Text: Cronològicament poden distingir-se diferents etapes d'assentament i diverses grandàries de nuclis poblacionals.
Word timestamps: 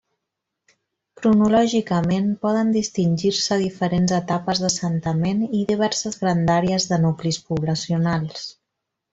Cronològicament 1.19 2.31
poden 2.45 2.71
distingir-se 2.77 3.59
diferents 3.65 4.15
etapes 4.21 4.63
d'assentament 4.65 5.45
i 5.61 5.63
diverses 5.75 6.21
grandàries 6.25 6.91
de 6.95 7.03
nuclis 7.07 7.43
poblacionals. 7.51 8.51